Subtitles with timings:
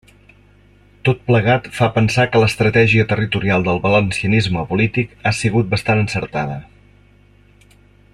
[1.07, 6.57] Tot plegat fa pensar que l'estratègia territorial del valencianisme polític ha sigut bastant encertada.